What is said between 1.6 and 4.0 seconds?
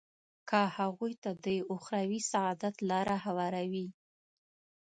اخروي سعادت لاره هواروي.